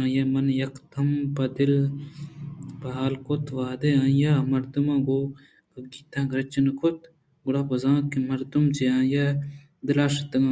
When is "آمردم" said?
8.24-8.64